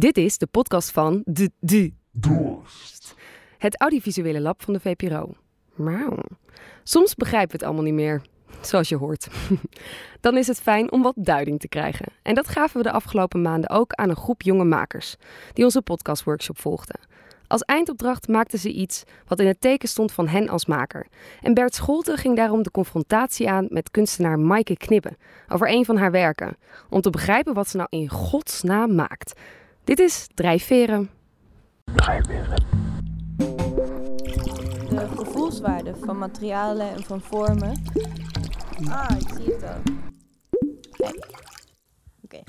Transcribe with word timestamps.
Dit 0.00 0.16
is 0.16 0.38
de 0.38 0.46
podcast 0.46 0.90
van 0.90 1.22
De, 1.24 1.50
de 1.58 1.92
Dorst. 2.10 3.14
Het 3.58 3.80
audiovisuele 3.80 4.40
lab 4.40 4.62
van 4.62 4.72
de 4.72 4.80
VPRO. 4.80 5.32
Wauw. 5.74 6.18
Soms 6.82 7.14
begrijpen 7.14 7.50
we 7.50 7.56
het 7.56 7.62
allemaal 7.62 7.84
niet 7.84 7.94
meer, 7.94 8.22
zoals 8.60 8.88
je 8.88 8.96
hoort. 8.96 9.28
Dan 10.20 10.36
is 10.36 10.46
het 10.46 10.60
fijn 10.60 10.92
om 10.92 11.02
wat 11.02 11.14
duiding 11.16 11.60
te 11.60 11.68
krijgen. 11.68 12.06
En 12.22 12.34
dat 12.34 12.48
gaven 12.48 12.76
we 12.76 12.82
de 12.82 12.92
afgelopen 12.92 13.42
maanden 13.42 13.70
ook 13.70 13.92
aan 13.92 14.08
een 14.08 14.16
groep 14.16 14.42
jonge 14.42 14.64
makers 14.64 15.16
die 15.52 15.64
onze 15.64 15.82
podcastworkshop 15.82 16.58
volgden. 16.58 17.00
Als 17.46 17.62
eindopdracht 17.62 18.28
maakten 18.28 18.58
ze 18.58 18.72
iets 18.72 19.02
wat 19.26 19.40
in 19.40 19.46
het 19.46 19.60
teken 19.60 19.88
stond 19.88 20.12
van 20.12 20.28
hen 20.28 20.48
als 20.48 20.66
maker. 20.66 21.06
En 21.40 21.54
Bert 21.54 21.74
Scholte 21.74 22.16
ging 22.16 22.36
daarom 22.36 22.62
de 22.62 22.70
confrontatie 22.70 23.50
aan 23.50 23.66
met 23.68 23.90
kunstenaar 23.90 24.38
Maaike 24.38 24.76
Knibbe 24.76 25.16
over 25.48 25.70
een 25.70 25.84
van 25.84 25.96
haar 25.96 26.10
werken. 26.10 26.56
Om 26.90 27.00
te 27.00 27.10
begrijpen 27.10 27.54
wat 27.54 27.68
ze 27.68 27.76
nou 27.76 27.88
in 27.90 28.08
godsnaam 28.08 28.94
maakt. 28.94 29.40
Dit 29.84 29.98
is 29.98 30.28
Drijfveren. 30.34 31.10
Drijfveren. 31.94 32.64
De 34.88 35.08
gevoelswaarde 35.16 35.94
van 36.04 36.18
materialen 36.18 36.90
en 36.90 37.02
van 37.02 37.20
vormen. 37.20 37.82
Ah, 38.88 39.10
ik 39.18 39.28
zie 39.36 39.54
het 39.54 39.62
al. 39.62 39.80
Oké. 42.22 42.42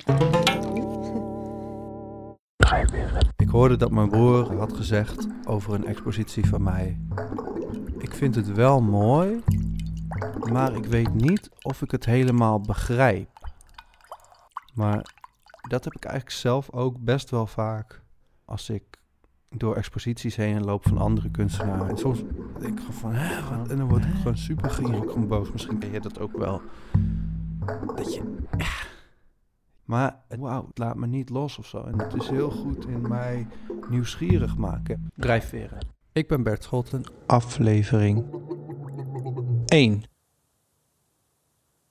Ik 3.35 3.49
hoorde 3.49 3.75
dat 3.75 3.91
mijn 3.91 4.09
broer 4.09 4.57
had 4.57 4.73
gezegd 4.73 5.27
over 5.45 5.73
een 5.73 5.87
expositie 5.87 6.47
van 6.47 6.63
mij. 6.63 6.99
Ik 7.97 8.13
vind 8.13 8.35
het 8.35 8.51
wel 8.51 8.81
mooi, 8.81 9.43
maar 10.51 10.75
ik 10.75 10.85
weet 10.85 11.13
niet 11.13 11.49
of 11.61 11.81
ik 11.81 11.91
het 11.91 12.05
helemaal 12.05 12.61
begrijp. 12.61 13.29
Maar 14.73 15.05
dat 15.71 15.83
heb 15.83 15.95
ik 15.95 16.05
eigenlijk 16.05 16.35
zelf 16.35 16.71
ook 16.71 16.99
best 16.99 17.29
wel 17.29 17.47
vaak 17.47 18.01
als 18.45 18.69
ik 18.69 18.83
door 19.49 19.75
exposities 19.75 20.35
heen 20.35 20.63
loop 20.63 20.87
van 20.87 20.97
andere 20.97 21.29
kunstenaars. 21.29 21.89
En 21.89 21.97
soms 21.97 22.23
denk 22.59 22.79
ik 22.79 22.93
van, 22.93 23.13
hè, 23.13 23.57
wat? 23.57 23.69
En 23.69 23.77
dan 23.77 23.89
word 23.89 24.05
ik 24.05 24.13
gewoon 24.15 24.37
super 24.37 24.69
gierig, 24.69 24.99
gewoon 24.99 25.27
boos. 25.27 25.51
Misschien 25.51 25.79
ken 25.79 25.91
je 25.91 25.99
dat 25.99 26.19
ook 26.19 26.37
wel. 26.37 26.61
Dat 27.95 28.13
je, 28.13 28.37
ja. 28.57 28.65
Maar 29.85 30.15
wauw, 30.27 30.67
het 30.67 30.77
laat 30.77 30.95
me 30.95 31.07
niet 31.07 31.29
los 31.29 31.57
of 31.57 31.67
zo. 31.67 31.83
En 31.83 31.99
het 31.99 32.13
is 32.13 32.29
heel 32.29 32.51
goed 32.51 32.87
in 32.87 33.07
mij 33.07 33.47
nieuwsgierig 33.89 34.57
maken. 34.57 35.11
Drijfveren. 35.15 35.87
Ik 36.11 36.27
ben 36.27 36.43
Bert 36.43 36.63
Scholten. 36.63 37.03
Aflevering 37.25 38.25
1. 39.65 40.03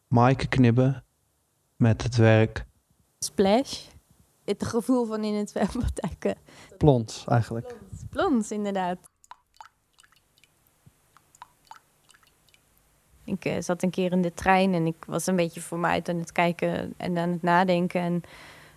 Maaike 0.09 0.49
knibben 0.49 1.05
met 1.77 2.03
het 2.03 2.17
werk 2.17 2.69
Splash. 3.25 3.87
Het 4.45 4.65
gevoel 4.65 5.07
van 5.07 5.25
in 5.25 5.35
het 5.35 5.51
zwembad 5.51 5.91
duiken. 5.95 6.43
Plons, 6.79 7.25
eigenlijk. 7.29 7.75
Plons, 8.11 8.51
inderdaad. 8.51 8.99
Ik 13.25 13.45
uh, 13.45 13.57
zat 13.59 13.83
een 13.83 13.91
keer 13.91 14.13
in 14.13 14.23
de 14.23 14.35
trein 14.35 14.75
en 14.75 14.87
ik 14.87 15.05
was 15.07 15.27
een 15.27 15.37
beetje 15.37 15.61
voor 15.61 15.79
mij 15.79 15.91
uit 15.91 16.09
aan 16.09 16.19
het 16.19 16.33
kijken 16.33 16.95
en 16.97 17.19
aan 17.19 17.29
het 17.31 17.43
nadenken. 17.43 18.01
En 18.01 18.23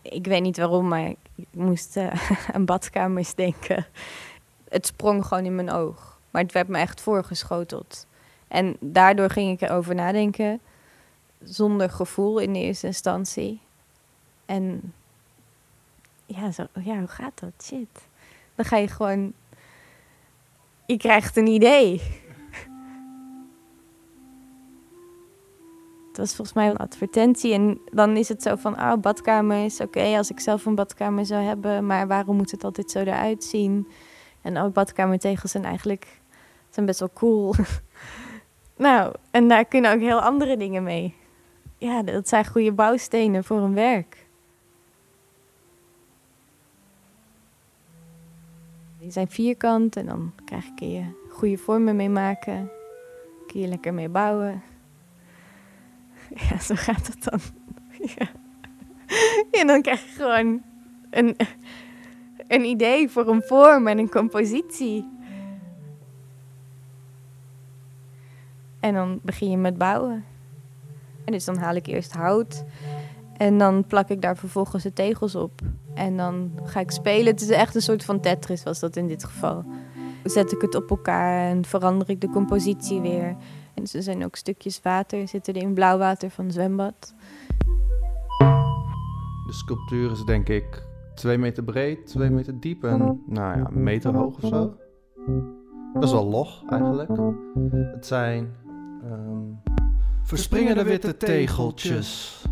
ik 0.02 0.26
weet 0.26 0.42
niet 0.42 0.58
waarom, 0.58 0.88
maar 0.88 1.08
ik 1.36 1.48
moest 1.52 1.98
uh, 1.98 2.32
aan 2.54 2.66
badkamers 2.66 3.36
denken. 3.36 3.86
Het 4.70 4.86
sprong 4.86 5.26
gewoon 5.26 5.46
in 5.46 5.56
mijn 5.56 5.72
oog. 5.72 6.20
Maar 6.32 6.42
het 6.42 6.52
werd 6.52 6.68
me 6.68 6.78
echt 6.78 7.02
voorgeschoteld. 7.02 8.08
En 8.48 8.78
daardoor 8.80 9.30
ging 9.30 9.52
ik 9.52 9.70
erover 9.70 9.96
nadenken. 9.96 10.60
Zonder 11.44 11.90
gevoel 11.90 12.40
in 12.40 12.54
de 12.54 12.60
eerste 12.60 12.88
instantie. 12.88 13.63
En 14.46 14.94
ja, 16.26 16.52
zo, 16.52 16.66
ja, 16.84 16.98
hoe 16.98 17.08
gaat 17.08 17.40
dat? 17.40 17.64
Shit. 17.64 18.08
Dan 18.56 18.66
ga 18.66 18.78
je 18.78 18.88
gewoon. 18.88 19.34
Je 20.86 20.98
krijgt 20.98 21.38
een 21.38 21.48
idee. 21.48 22.02
Het 26.08 26.22
was 26.22 26.36
volgens 26.36 26.58
mij 26.58 26.70
een 26.70 26.78
advertentie. 26.78 27.54
En 27.54 27.80
dan 27.92 28.18
is 28.18 28.30
het 28.30 28.42
zo 28.42 28.56
van: 28.56 28.74
oh, 28.74 28.94
badkamer 28.94 29.66
is 29.66 29.80
oké 29.80 30.18
als 30.18 30.32
ik 30.32 30.40
zelf 30.40 30.66
een 30.66 30.76
badkamer 30.76 31.26
zou 31.26 31.44
hebben. 31.44 31.86
Maar 31.86 32.08
waarom 32.08 32.36
moet 32.36 32.52
het 32.52 32.64
altijd 32.64 32.92
zo 32.92 33.00
eruit 33.00 33.44
zien? 33.44 33.88
En 34.42 34.58
ook 34.58 34.74
badkamertegels 34.74 35.52
zijn 35.52 35.66
eigenlijk 35.66 36.22
zijn 36.70 36.86
best 36.86 37.00
wel 37.00 37.12
cool. 37.14 37.54
nou, 38.76 39.14
en 39.32 39.48
daar 39.48 39.66
kunnen 39.66 39.94
ook 39.94 40.00
heel 40.00 40.22
andere 40.22 40.58
dingen 40.58 40.84
mee. 40.84 41.16
Ja, 41.78 42.04
dat 42.04 42.28
zijn 42.28 42.46
goede 42.46 42.72
bouwstenen 42.72 43.44
voor 43.44 43.58
een 43.58 43.74
werk. 43.74 44.23
Die 49.04 49.12
zijn 49.12 49.28
vierkant 49.28 49.96
en 49.96 50.06
dan 50.06 50.34
krijg 50.46 50.66
ik 50.66 50.80
je 50.80 51.04
goede 51.30 51.58
vormen 51.58 51.96
mee 51.96 52.10
maken. 52.10 52.70
Kun 53.48 53.60
je 53.60 53.68
lekker 53.68 53.94
mee 53.94 54.10
bouwen. 54.10 54.62
Ja, 56.50 56.60
zo 56.60 56.76
gaat 56.76 57.08
het 57.08 57.24
dan. 57.24 57.40
En 59.60 59.68
dan 59.68 59.82
krijg 59.82 60.04
je 60.04 60.10
gewoon 60.10 60.62
een, 61.10 61.36
een 62.48 62.64
idee 62.64 63.10
voor 63.10 63.28
een 63.28 63.42
vorm 63.42 63.88
en 63.88 63.98
een 63.98 64.10
compositie. 64.10 65.10
En 68.80 68.94
dan 68.94 69.20
begin 69.24 69.50
je 69.50 69.58
met 69.58 69.78
bouwen. 69.78 70.26
En 71.26 71.32
dus 71.32 71.46
dan 71.46 71.58
haal 71.58 71.76
ik 71.76 71.88
eerst 71.88 72.14
hout. 72.14 72.66
En 73.44 73.58
dan 73.58 73.86
plak 73.88 74.10
ik 74.10 74.22
daar 74.22 74.38
vervolgens 74.38 74.84
de 74.84 74.94
tegels 74.94 75.36
op. 75.36 75.62
En 75.94 76.18
dan 76.18 76.52
ga 76.64 76.80
ik 76.80 76.92
spelen. 76.92 77.26
Het 77.26 77.42
is 77.42 77.50
echt 77.50 77.76
een 77.76 77.82
soort 77.82 78.06
van 78.06 78.20
Tetris 78.20 78.64
was 78.64 78.80
dat 78.80 78.96
in 78.96 79.08
dit 79.08 79.24
geval. 79.24 79.66
Zet 80.24 80.52
ik 80.52 80.62
het 80.62 80.76
op 80.76 80.90
elkaar 80.90 81.50
en 81.50 81.66
verander 81.66 82.10
ik 82.10 82.22
de 82.22 82.30
compositie 82.30 83.02
weer. 83.02 83.36
En 83.74 83.84
er 83.94 84.04
zijn 84.04 84.26
ook 84.26 84.36
stukjes 84.36 84.80
water, 84.84 85.28
zitten 85.28 85.54
er 85.54 85.62
in 85.62 85.74
blauw 85.74 85.98
water 85.98 86.30
van 86.30 86.46
het 86.46 86.54
zwembad. 86.54 87.14
De 89.46 89.54
sculptuur 89.54 90.12
is 90.12 90.24
denk 90.24 90.50
ik 90.50 90.84
twee 91.16 91.38
meter 91.38 91.64
breed, 91.64 92.08
twee 92.08 92.30
meter 92.30 92.60
diep 92.60 92.84
en 92.84 93.22
nou 93.28 93.58
ja, 93.58 93.68
een 93.74 93.84
meter 93.84 94.16
hoog 94.16 94.36
of 94.42 94.50
zo. 94.50 94.76
Best 95.94 96.12
wel 96.12 96.26
log 96.26 96.64
eigenlijk. 96.70 97.10
Het 97.72 98.06
zijn 98.06 98.56
um, 99.12 99.62
verspringende 100.24 100.84
witte 100.84 101.18
tegeltjes, 101.18 102.44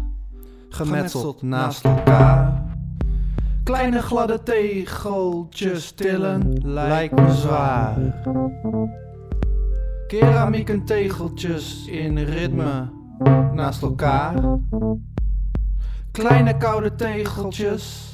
gemetseld 0.73 1.41
naast 1.41 1.85
elkaar. 1.85 2.63
Kleine 3.63 4.01
gladde 4.01 4.43
tegeltjes 4.43 5.91
tillen 5.91 6.59
lijkt 6.63 7.15
me 7.15 7.31
zwaar. 7.31 7.97
Keramieken 10.07 10.85
tegeltjes 10.85 11.87
in 11.87 12.17
ritme 12.17 12.89
naast 13.53 13.81
elkaar. 13.81 14.57
Kleine 16.11 16.57
koude 16.57 16.95
tegeltjes. 16.95 18.09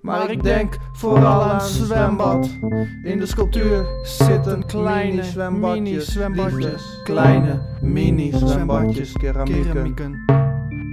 Maar 0.00 0.30
ik 0.30 0.42
denk 0.42 0.78
vooral 0.92 1.42
aan 1.42 1.60
zwembad. 1.60 2.50
In 3.02 3.18
de 3.18 3.26
sculptuur 3.26 3.86
zitten 4.02 4.66
kleine 4.66 5.50
mini-zwembadjes. 5.50 7.00
Kleine 7.04 7.60
mini-zwembadjes, 7.80 9.12
keramieken, 9.12 10.24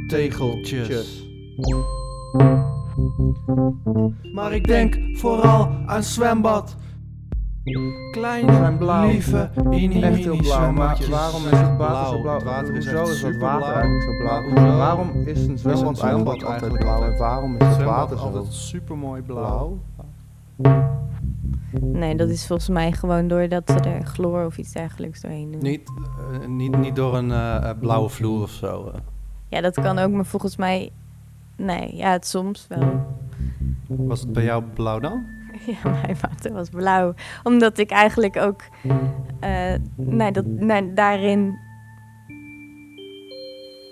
tegeltjes. 0.07 1.27
Maar 4.33 4.53
ik 4.53 4.67
denk 4.67 4.97
vooral 5.17 5.69
aan 5.85 6.03
zwembad. 6.03 6.75
Kleine, 8.11 8.77
blauw. 8.77 9.07
lieve, 9.07 9.37
echt 9.37 10.15
heel 10.15 10.35
blauw. 10.35 10.71
Maar 10.71 10.99
waarom 11.09 11.43
is 11.45 11.59
het 11.59 11.77
water 11.77 12.15
zo 12.15 12.21
blauw? 12.21 12.35
Het 12.35 12.43
water 12.43 12.75
is 12.75 12.85
Hoezo 12.85 13.11
is 13.11 13.21
het 13.21 13.37
water 13.37 13.73
eigenlijk 13.73 14.03
zo 14.03 14.17
blauw? 14.17 14.41
Hoezo? 14.41 14.77
Waarom 14.77 15.09
is 15.25 15.47
een 15.47 15.57
zwembad, 15.57 15.97
zwembad 15.97 16.43
eigenlijk 16.43 16.83
blauw? 16.83 17.03
En 17.03 17.17
waarom 17.17 17.55
is 17.57 17.67
het 17.67 17.83
water 17.83 18.17
zo 18.17 18.23
altijd 18.23 18.53
super 18.53 18.97
mooi 18.97 19.21
blauw? 19.21 19.79
Nee, 21.81 22.15
dat 22.15 22.29
is 22.29 22.47
volgens 22.47 22.69
mij 22.69 22.91
gewoon 22.91 23.27
doordat 23.27 23.63
ze 23.69 23.89
er 23.89 24.05
chloor 24.05 24.45
of 24.45 24.57
iets 24.57 24.71
dergelijks 24.71 25.21
doorheen 25.21 25.51
doen. 25.51 25.61
Niet, 25.61 25.91
uh, 26.41 26.47
niet, 26.47 26.77
niet 26.77 26.95
door 26.95 27.17
een 27.17 27.29
uh, 27.29 27.69
blauwe 27.79 28.09
vloer 28.09 28.41
of 28.41 28.51
zo. 28.51 28.87
Uh. 28.87 28.99
Ja, 29.47 29.61
dat 29.61 29.73
kan 29.73 29.99
ook, 29.99 30.11
maar 30.11 30.25
volgens 30.25 30.55
mij. 30.55 30.91
Nee, 31.55 31.95
ja, 31.95 32.11
het 32.11 32.27
soms 32.27 32.67
wel. 32.67 33.05
Was 33.87 34.19
het 34.19 34.33
bij 34.33 34.43
jou 34.43 34.63
blauw 34.73 34.99
dan? 34.99 35.25
Ja, 35.65 35.89
mijn 35.89 36.17
water 36.21 36.53
was 36.53 36.69
blauw. 36.69 37.13
Omdat 37.43 37.77
ik 37.77 37.91
eigenlijk 37.91 38.37
ook 38.37 38.61
uh, 39.41 39.73
nee, 39.95 40.31
dat, 40.31 40.45
nee, 40.45 40.93
daarin 40.93 41.59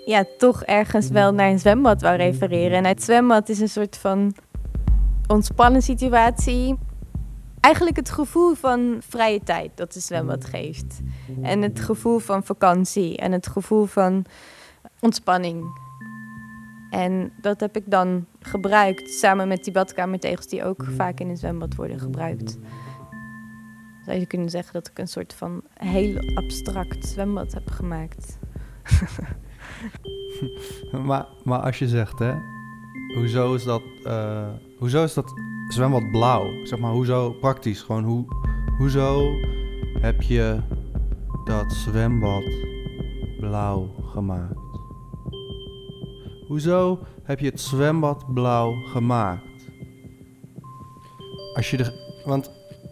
ja, 0.04 0.24
toch 0.38 0.62
ergens 0.62 1.08
wel 1.08 1.34
naar 1.34 1.50
een 1.50 1.58
zwembad 1.58 2.02
wou 2.02 2.16
refereren. 2.16 2.78
En 2.78 2.84
het 2.84 3.02
zwembad 3.02 3.48
is 3.48 3.60
een 3.60 3.68
soort 3.68 3.96
van 3.96 4.34
ontspannen 5.26 5.82
situatie. 5.82 6.78
Eigenlijk 7.60 7.96
het 7.96 8.10
gevoel 8.10 8.54
van 8.54 8.96
vrije 9.08 9.40
tijd 9.42 9.70
dat 9.74 9.92
de 9.92 10.00
zwembad 10.00 10.44
geeft. 10.44 11.00
En 11.42 11.62
het 11.62 11.80
gevoel 11.80 12.18
van 12.18 12.44
vakantie 12.44 13.16
en 13.16 13.32
het 13.32 13.46
gevoel 13.46 13.84
van 13.84 14.24
ontspanning. 15.00 15.80
En 16.92 17.32
dat 17.40 17.60
heb 17.60 17.76
ik 17.76 17.90
dan 17.90 18.26
gebruikt 18.40 19.10
samen 19.10 19.48
met 19.48 19.64
die 19.64 19.72
badkamertegels 19.72 20.46
die 20.46 20.64
ook 20.64 20.84
vaak 20.84 21.20
in 21.20 21.28
een 21.28 21.36
zwembad 21.36 21.74
worden 21.74 22.00
gebruikt. 22.00 22.58
Zou 24.04 24.18
je 24.18 24.26
kunnen 24.26 24.50
zeggen 24.50 24.72
dat 24.72 24.88
ik 24.88 24.98
een 24.98 25.08
soort 25.08 25.34
van 25.34 25.62
heel 25.74 26.16
abstract 26.34 27.06
zwembad 27.06 27.52
heb 27.52 27.70
gemaakt. 27.70 28.38
maar, 31.06 31.26
maar 31.44 31.58
als 31.58 31.78
je 31.78 31.88
zegt, 31.88 32.18
hè, 32.18 32.34
hoezo 33.14 33.54
is 33.54 33.64
dat, 33.64 33.82
uh, 34.04 34.48
hoezo 34.78 35.04
is 35.04 35.14
dat 35.14 35.32
zwembad 35.68 36.10
blauw? 36.10 36.64
Zeg 36.64 36.78
maar, 36.78 36.92
hoezo 36.92 37.30
praktisch? 37.30 37.80
Gewoon, 37.80 38.04
hoe, 38.04 38.24
hoezo 38.78 39.34
heb 40.00 40.22
je 40.22 40.60
dat 41.44 41.72
zwembad 41.72 42.44
blauw 43.40 43.94
gemaakt? 44.02 44.61
Hoezo 46.52 46.98
heb 47.22 47.40
je 47.40 47.46
het 47.46 47.60
zwembad 47.60 48.34
blauw 48.34 48.72
gemaakt? 48.72 49.70
Als 51.54 51.70
je 51.70 51.76
er, 51.76 51.92
want 52.24 52.50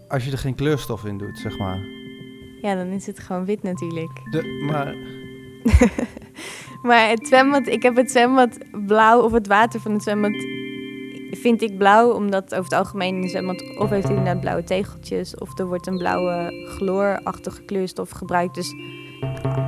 als 0.08 0.24
je 0.24 0.30
er 0.30 0.38
geen 0.38 0.54
kleurstof 0.54 1.04
in 1.04 1.18
doet, 1.18 1.38
zeg 1.38 1.58
maar. 1.58 1.78
Ja, 2.62 2.74
dan 2.74 2.86
is 2.86 3.06
het 3.06 3.18
gewoon 3.18 3.44
wit 3.44 3.62
natuurlijk. 3.62 4.10
De, 4.30 4.62
maar... 4.66 4.94
maar 6.88 7.08
het 7.08 7.26
zwembad, 7.26 7.66
ik 7.66 7.82
heb 7.82 7.96
het 7.96 8.10
zwembad 8.10 8.58
blauw, 8.86 9.22
of 9.22 9.32
het 9.32 9.46
water 9.46 9.80
van 9.80 9.92
het 9.92 10.02
zwembad 10.02 10.46
vind 11.30 11.62
ik 11.62 11.78
blauw, 11.78 12.12
omdat 12.12 12.44
over 12.44 12.64
het 12.64 12.72
algemeen 12.72 13.14
in 13.14 13.22
het 13.22 13.30
zwembad 13.30 13.78
of 13.78 13.90
heeft 13.90 14.08
hij 14.08 14.16
inderdaad 14.16 14.40
blauwe 14.40 14.64
tegeltjes, 14.64 15.36
of 15.36 15.58
er 15.58 15.66
wordt 15.66 15.86
een 15.86 15.98
blauwe 15.98 16.66
chloorachtige 16.68 17.62
kleurstof 17.62 18.10
gebruikt. 18.10 18.54
Dus 18.54 18.74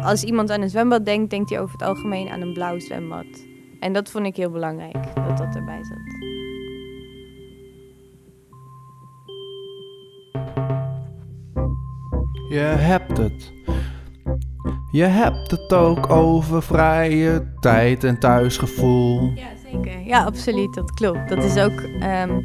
als 0.03 0.23
iemand 0.23 0.51
aan 0.51 0.63
een 0.63 0.71
zwembad 0.71 1.05
denkt, 1.05 1.31
denkt 1.31 1.51
hij 1.51 1.61
over 1.61 1.73
het 1.73 1.89
algemeen 1.89 2.29
aan 2.29 2.41
een 2.41 2.53
blauw 2.53 2.79
zwembad. 2.79 3.51
En 3.83 3.93
dat 3.93 4.11
vond 4.11 4.27
ik 4.27 4.37
heel 4.37 4.51
belangrijk, 4.51 5.15
dat 5.15 5.39
dat 5.39 5.55
erbij 5.55 5.81
zat. 5.85 6.31
Je 12.49 12.75
hebt 12.79 13.17
het. 13.17 13.53
Je 14.91 15.03
hebt 15.03 15.51
het 15.51 15.73
ook 15.73 16.11
over 16.11 16.63
vrije 16.63 17.55
tijd 17.61 18.05
en 18.05 18.19
thuisgevoel. 18.19 19.33
Ja, 19.35 19.49
zeker. 19.71 20.01
Ja, 20.01 20.25
absoluut. 20.25 20.75
Dat 20.75 20.93
klopt. 20.93 21.29
Dat 21.29 21.45
is 21.45 21.57
ook. 21.57 21.81
Ehm, 22.01 22.41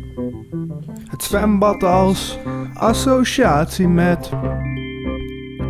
het 1.07 1.23
zwembad 1.23 1.83
als 1.83 2.37
associatie 2.73 3.87
met 3.87 4.29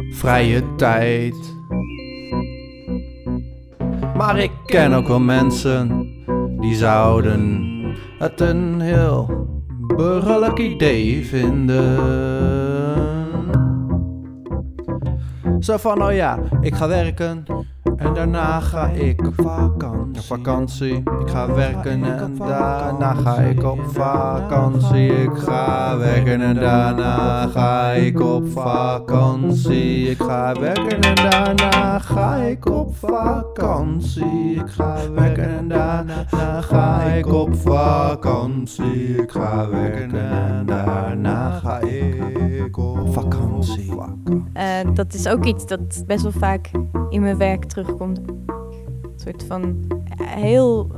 vrije 0.09 0.75
tijd. 0.75 1.56
Maar 4.17 4.39
ik 4.39 4.51
ken 4.65 4.93
ook 4.93 5.07
wel 5.07 5.19
mensen 5.19 6.07
die 6.59 6.75
zouden 6.75 7.65
het 8.19 8.41
een 8.41 8.79
heel 8.79 9.47
burgerlijk 9.95 10.57
idee 10.57 11.25
vinden. 11.25 11.97
Zo 15.59 15.77
van, 15.77 16.03
oh 16.03 16.13
ja, 16.13 16.39
ik 16.61 16.75
ga 16.75 16.87
werken 16.87 17.43
en 17.97 18.13
daarna 18.13 18.59
ga 18.59 18.87
ik 18.87 19.27
op 19.27 19.33
vakantie. 19.35 20.23
vakantie. 20.23 20.95
Ik 20.97 21.29
ga 21.29 21.53
werken 21.53 22.03
en 22.03 22.35
daarna 22.37 23.13
ga 23.13 23.37
ik 23.37 23.63
op 23.63 23.79
vakantie. 23.85 25.23
Ik 25.23 25.37
ga 25.37 25.97
werken 25.97 26.41
en 26.41 26.55
daarna 26.55 27.47
ga 27.47 27.91
ik 27.91 28.19
op 28.19 28.47
vakantie. 28.47 30.09
Ik 30.09 30.21
ga 30.21 30.53
werken 30.59 31.01
en 31.01 31.15
daarna 31.15 31.99
ga 31.99 32.35
ik 32.35 32.65
op 32.69 32.95
vakantie. 32.95 34.55
Ik 34.55 34.69
ga 34.69 35.11
werken 35.13 35.57
en 35.57 35.67
daarna 35.67 36.61
ga 36.61 37.01
ik 37.01 37.27
op 37.33 37.55
vakantie. 37.55 39.21
Ik 39.21 39.31
ga 39.31 39.69
werken 39.69 40.31
en 40.31 40.65
daarna 40.65 41.59
ga 41.59 41.79
ik 41.79 42.77
op 42.77 43.13
vakantie. 43.13 43.95
Uh, 44.57 44.93
dat 44.93 45.13
is 45.13 45.27
ook 45.27 45.45
iets 45.45 45.65
dat 45.65 46.03
best 46.07 46.23
wel 46.23 46.31
vaak 46.31 46.71
in 47.09 47.21
mijn 47.21 47.37
werk 47.37 47.65
terugkomt. 47.87 48.17
Een 48.27 49.13
soort 49.15 49.43
van 49.43 49.87
heel 50.21 50.91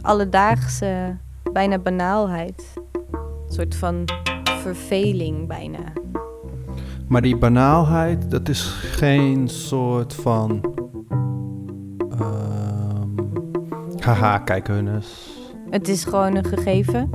alledaagse, 0.00 1.16
bijna 1.52 1.78
banaalheid. 1.78 2.74
Een 3.12 3.52
soort 3.52 3.74
van 3.74 4.04
verveling 4.44 5.46
bijna. 5.46 5.92
Maar 7.08 7.22
die 7.22 7.36
banaalheid, 7.36 8.30
dat 8.30 8.48
is 8.48 8.62
geen 8.70 9.48
soort 9.48 10.14
van. 10.14 10.74
Uh, 12.20 13.02
haha, 13.98 14.38
kijk 14.38 14.66
hun 14.66 14.94
eens. 14.94 15.40
Het 15.70 15.88
is 15.88 16.04
gewoon 16.04 16.36
een 16.36 16.44
gegeven. 16.44 17.10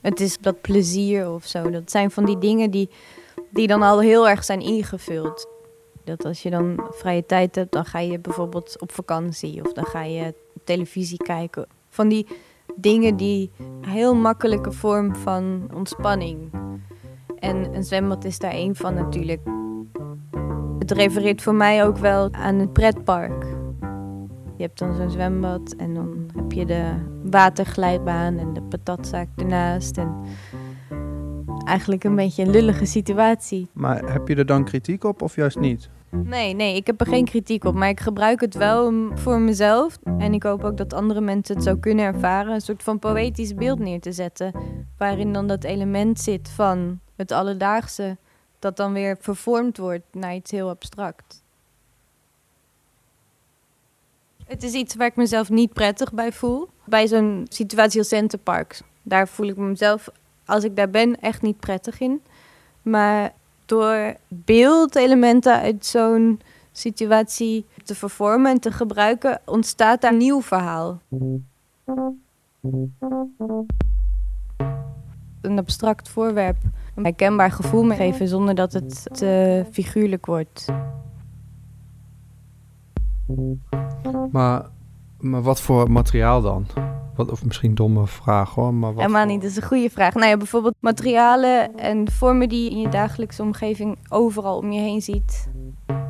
Het 0.00 0.20
is 0.20 0.38
dat 0.38 0.60
plezier 0.60 1.30
of 1.30 1.46
zo. 1.46 1.70
Dat 1.70 1.90
zijn 1.90 2.10
van 2.10 2.24
die 2.24 2.38
dingen 2.38 2.70
die, 2.70 2.90
die 3.50 3.66
dan 3.66 3.82
al 3.82 4.00
heel 4.00 4.28
erg 4.28 4.44
zijn 4.44 4.60
ingevuld. 4.60 5.57
Dat 6.08 6.24
als 6.24 6.42
je 6.42 6.50
dan 6.50 6.80
vrije 6.90 7.26
tijd 7.26 7.54
hebt, 7.54 7.72
dan 7.72 7.84
ga 7.84 7.98
je 7.98 8.18
bijvoorbeeld 8.18 8.80
op 8.80 8.92
vakantie 8.92 9.64
of 9.64 9.72
dan 9.72 9.84
ga 9.84 10.02
je 10.02 10.34
televisie 10.64 11.16
kijken. 11.16 11.66
Van 11.88 12.08
die 12.08 12.26
dingen 12.76 13.16
die 13.16 13.50
heel 13.80 14.14
makkelijke 14.14 14.72
vorm 14.72 15.16
van 15.16 15.70
ontspanning. 15.74 16.50
En 17.38 17.74
een 17.74 17.84
zwembad 17.84 18.24
is 18.24 18.38
daar 18.38 18.50
één 18.50 18.76
van 18.76 18.94
natuurlijk. 18.94 19.40
Het 20.78 20.90
refereert 20.90 21.42
voor 21.42 21.54
mij 21.54 21.84
ook 21.84 21.98
wel 21.98 22.32
aan 22.32 22.54
het 22.54 22.72
pretpark. 22.72 23.44
Je 24.56 24.62
hebt 24.64 24.78
dan 24.78 24.94
zo'n 24.94 25.10
zwembad 25.10 25.74
en 25.76 25.94
dan 25.94 26.30
heb 26.36 26.52
je 26.52 26.66
de 26.66 26.92
waterglijbaan 27.22 28.38
en 28.38 28.52
de 28.52 28.62
patatzaak 28.62 29.28
ernaast. 29.36 29.98
En 29.98 30.14
eigenlijk 31.64 32.04
een 32.04 32.14
beetje 32.14 32.42
een 32.42 32.50
lullige 32.50 32.84
situatie. 32.84 33.68
Maar 33.72 34.12
heb 34.12 34.28
je 34.28 34.34
er 34.34 34.46
dan 34.46 34.64
kritiek 34.64 35.04
op 35.04 35.22
of 35.22 35.36
juist 35.36 35.58
niet? 35.58 35.90
Nee, 36.10 36.54
nee, 36.54 36.76
ik 36.76 36.86
heb 36.86 37.00
er 37.00 37.06
geen 37.06 37.24
kritiek 37.24 37.64
op. 37.64 37.74
Maar 37.74 37.88
ik 37.88 38.00
gebruik 38.00 38.40
het 38.40 38.54
wel 38.54 39.10
voor 39.14 39.40
mezelf. 39.40 39.98
En 40.18 40.34
ik 40.34 40.42
hoop 40.42 40.64
ook 40.64 40.76
dat 40.76 40.92
andere 40.92 41.20
mensen 41.20 41.54
het 41.54 41.64
zo 41.64 41.76
kunnen 41.76 42.04
ervaren. 42.04 42.54
Een 42.54 42.60
soort 42.60 42.82
van 42.82 42.98
poëtisch 42.98 43.54
beeld 43.54 43.78
neer 43.78 44.00
te 44.00 44.12
zetten. 44.12 44.52
Waarin 44.98 45.32
dan 45.32 45.46
dat 45.46 45.64
element 45.64 46.20
zit 46.20 46.48
van 46.48 47.00
het 47.16 47.32
alledaagse. 47.32 48.16
Dat 48.58 48.76
dan 48.76 48.92
weer 48.92 49.16
vervormd 49.20 49.76
wordt 49.76 50.06
naar 50.12 50.34
iets 50.34 50.50
heel 50.50 50.68
abstract. 50.68 51.42
Het 54.46 54.62
is 54.62 54.72
iets 54.72 54.94
waar 54.94 55.06
ik 55.06 55.16
mezelf 55.16 55.50
niet 55.50 55.72
prettig 55.72 56.12
bij 56.12 56.32
voel. 56.32 56.68
Bij 56.84 57.06
zo'n 57.06 57.46
situatie 57.48 57.98
als 57.98 58.08
Centerparks. 58.08 58.82
Daar 59.02 59.28
voel 59.28 59.46
ik 59.46 59.56
mezelf, 59.56 60.08
als 60.44 60.64
ik 60.64 60.76
daar 60.76 60.90
ben, 60.90 61.20
echt 61.20 61.42
niet 61.42 61.60
prettig 61.60 62.00
in. 62.00 62.22
Maar 62.82 63.32
door 63.68 64.14
beeldelementen 64.28 65.60
uit 65.60 65.86
zo'n 65.86 66.40
situatie 66.72 67.66
te 67.84 67.94
vervormen 67.94 68.50
en 68.50 68.60
te 68.60 68.72
gebruiken, 68.72 69.40
ontstaat 69.44 70.00
daar 70.00 70.12
een 70.12 70.18
nieuw 70.18 70.42
verhaal. 70.42 71.00
Een 75.40 75.58
abstract 75.58 76.08
voorwerp 76.08 76.56
een 76.98 77.04
herkenbaar 77.04 77.52
gevoel 77.52 77.90
geven 77.90 78.28
zonder 78.28 78.54
dat 78.54 78.72
het 78.72 79.08
te 79.12 79.64
figuurlijk 79.72 80.26
wordt. 80.26 80.66
Maar, 84.30 84.66
maar 85.18 85.42
wat 85.42 85.60
voor 85.60 85.90
materiaal 85.90 86.42
dan? 86.42 86.66
Wat, 87.18 87.30
of 87.30 87.44
misschien 87.44 87.74
domme 87.74 88.06
vraag 88.06 88.54
hoor. 88.54 88.74
Maar 88.74 88.92
wat 88.92 89.00
Helemaal 89.02 89.26
niet, 89.26 89.42
dat 89.42 89.50
is 89.50 89.56
een 89.56 89.62
goede 89.62 89.90
vraag. 89.90 90.14
Nou 90.14 90.26
ja, 90.26 90.36
bijvoorbeeld 90.36 90.74
materialen 90.80 91.76
en 91.76 92.10
vormen 92.10 92.48
die 92.48 92.64
je 92.64 92.70
in 92.70 92.80
je 92.80 92.88
dagelijkse 92.88 93.42
omgeving 93.42 93.98
overal 94.08 94.56
om 94.56 94.72
je 94.72 94.80
heen 94.80 95.02
ziet. 95.02 95.48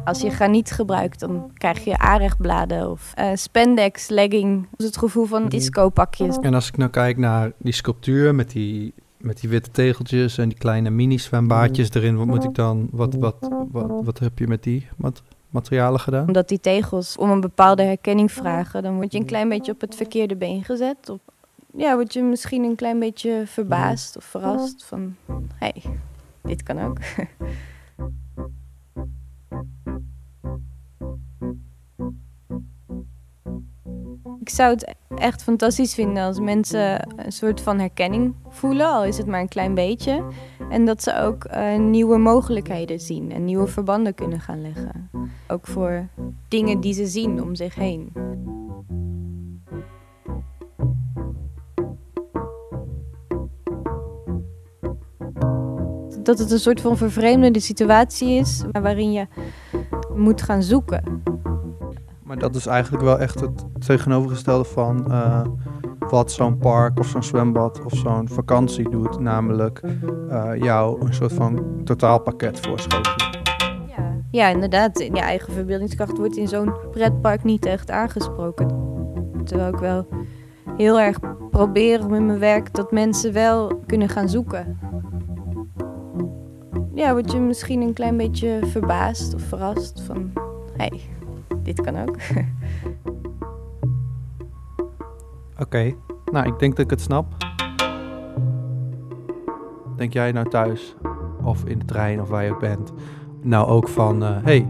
Als 0.04 0.20
je 0.20 0.30
graniet 0.30 0.70
gebruikt, 0.70 1.20
dan 1.20 1.50
krijg 1.54 1.84
je 1.84 1.98
aanrechtbladen 1.98 2.90
of 2.90 3.12
uh, 3.18 3.30
spandex, 3.34 4.08
legging. 4.08 4.66
Dus 4.76 4.86
het 4.86 4.96
gevoel 4.96 5.24
van 5.24 5.48
disco-pakjes. 5.48 6.36
En 6.36 6.54
als 6.54 6.68
ik 6.68 6.76
nou 6.76 6.90
kijk 6.90 7.16
naar 7.16 7.52
die 7.58 7.72
sculptuur 7.72 8.34
met 8.34 8.50
die, 8.50 8.94
met 9.16 9.40
die 9.40 9.50
witte 9.50 9.70
tegeltjes 9.70 10.38
en 10.38 10.48
die 10.48 10.58
kleine 10.58 10.90
mini-zwembaadjes 10.90 11.90
erin, 11.90 12.16
wat 12.16 12.26
moet 12.26 12.44
ik 12.44 12.54
dan, 12.54 12.88
wat, 12.90 13.14
wat, 13.14 13.50
wat, 13.70 14.04
wat 14.04 14.18
heb 14.18 14.38
je 14.38 14.46
met 14.46 14.62
die? 14.62 14.88
Wat, 14.96 15.22
materialen 15.50 16.00
gedaan? 16.00 16.26
Omdat 16.26 16.48
die 16.48 16.60
tegels 16.60 17.16
om 17.16 17.30
een 17.30 17.40
bepaalde 17.40 17.82
herkenning 17.82 18.32
vragen, 18.32 18.82
dan 18.82 18.94
word 18.94 19.12
je 19.12 19.18
een 19.18 19.26
klein 19.26 19.48
beetje 19.48 19.72
op 19.72 19.80
het 19.80 19.94
verkeerde 19.94 20.36
been 20.36 20.64
gezet. 20.64 21.08
Op, 21.08 21.20
ja, 21.76 21.94
word 21.94 22.12
je 22.12 22.22
misschien 22.22 22.64
een 22.64 22.76
klein 22.76 22.98
beetje 22.98 23.42
verbaasd 23.46 24.16
of 24.16 24.24
verrast 24.24 24.84
van, 24.84 25.16
hé, 25.54 25.70
hey, 25.74 25.82
dit 26.42 26.62
kan 26.62 26.80
ook. 26.80 26.98
Ik 34.40 34.54
zou 34.54 34.70
het 34.70 34.94
echt 35.14 35.42
fantastisch 35.42 35.94
vinden 35.94 36.22
als 36.22 36.40
mensen 36.40 37.08
een 37.16 37.32
soort 37.32 37.60
van 37.60 37.78
herkenning 37.78 38.34
voelen, 38.48 38.86
al 38.86 39.04
is 39.04 39.18
het 39.18 39.26
maar 39.26 39.40
een 39.40 39.48
klein 39.48 39.74
beetje. 39.74 40.24
En 40.70 40.84
dat 40.84 41.02
ze 41.02 41.18
ook 41.18 41.46
uh, 41.50 41.76
nieuwe 41.76 42.18
mogelijkheden 42.18 43.00
zien 43.00 43.32
en 43.32 43.44
nieuwe 43.44 43.66
verbanden 43.66 44.14
kunnen 44.14 44.40
gaan 44.40 44.62
leggen. 44.62 45.10
Ook 45.50 45.66
voor 45.66 46.06
dingen 46.48 46.80
die 46.80 46.92
ze 46.92 47.06
zien 47.06 47.42
om 47.42 47.54
zich 47.54 47.74
heen. 47.74 48.12
Dat 56.22 56.38
het 56.38 56.50
een 56.50 56.58
soort 56.58 56.80
van 56.80 56.96
vervreemdende 56.96 57.60
situatie 57.60 58.28
is 58.28 58.64
waarin 58.72 59.12
je 59.12 59.26
moet 60.14 60.42
gaan 60.42 60.62
zoeken. 60.62 61.22
Maar 62.22 62.38
dat 62.38 62.54
is 62.54 62.66
eigenlijk 62.66 63.04
wel 63.04 63.18
echt 63.18 63.40
het 63.40 63.64
tegenovergestelde 63.86 64.64
van 64.64 65.04
uh, 65.08 65.44
wat 65.98 66.32
zo'n 66.32 66.58
park 66.58 66.98
of 66.98 67.06
zo'n 67.06 67.22
zwembad 67.22 67.84
of 67.84 67.96
zo'n 67.96 68.28
vakantie 68.28 68.90
doet. 68.90 69.20
Namelijk 69.20 69.82
uh, 70.30 70.50
jou 70.56 71.00
een 71.06 71.14
soort 71.14 71.32
van 71.32 71.80
totaalpakket 71.84 72.60
voorschotelen. 72.60 73.47
Ja. 74.38 74.49
inderdaad. 74.49 74.99
Je 74.99 75.21
eigen 75.21 75.52
verbeeldingskracht 75.52 76.18
wordt 76.18 76.37
in 76.37 76.49
zo'n 76.49 76.75
pretpark 76.90 77.45
niet 77.45 77.66
echt 77.66 77.90
aangesproken. 77.90 78.68
Terwijl 79.45 79.73
ik 79.73 79.78
wel 79.78 80.07
heel 80.76 81.00
erg 81.00 81.18
probeer 81.50 82.09
met 82.09 82.23
mijn 82.23 82.38
werk 82.38 82.75
dat 82.75 82.92
mensen 82.92 83.33
wel 83.33 83.83
kunnen 83.87 84.09
gaan 84.09 84.28
zoeken. 84.28 84.78
Ja, 86.95 87.12
word 87.12 87.33
je 87.33 87.38
misschien 87.38 87.80
een 87.80 87.92
klein 87.92 88.16
beetje 88.16 88.61
verbaasd 88.62 89.35
of 89.35 89.42
verrast 89.42 90.00
van... 90.00 90.33
Hey, 90.76 91.00
dit 91.62 91.80
kan 91.80 91.99
ook. 91.99 92.16
Oké, 95.62 95.95
nou 96.25 96.47
ik 96.47 96.59
denk 96.59 96.76
dat 96.76 96.85
ik 96.85 96.90
het 96.90 97.00
snap. 97.00 97.26
Denk 99.97 100.12
jij 100.12 100.33
nou 100.33 100.49
thuis 100.49 100.97
of 101.42 101.64
in 101.64 101.78
de 101.78 101.85
trein 101.85 102.21
of 102.21 102.28
waar 102.28 102.45
je 102.45 102.50
ook 102.50 102.61
bent, 102.61 102.92
nou 103.42 103.66
ook 103.66 103.88
van, 103.88 104.23
uh, 104.23 104.42
hey, 104.42 104.68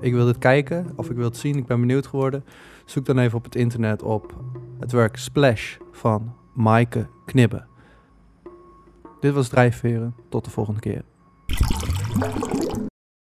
ik 0.00 0.12
wil 0.12 0.26
dit 0.26 0.38
kijken 0.38 0.86
of 0.96 1.10
ik 1.10 1.16
wil 1.16 1.24
het 1.24 1.36
zien, 1.36 1.56
ik 1.56 1.66
ben 1.66 1.80
benieuwd 1.80 2.06
geworden. 2.06 2.44
Zoek 2.84 3.04
dan 3.04 3.18
even 3.18 3.38
op 3.38 3.44
het 3.44 3.54
internet 3.54 4.02
op 4.02 4.34
het 4.78 4.92
werk 4.92 5.16
Splash 5.16 5.76
van 5.90 6.34
Maaike 6.54 7.06
Knibbe. 7.24 7.64
Dit 9.20 9.32
was 9.32 9.48
Drijfveren, 9.48 10.14
tot 10.28 10.44
de 10.44 10.50
volgende 10.50 10.80
keer. 10.80 11.02